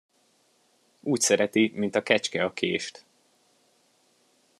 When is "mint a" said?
1.75-2.03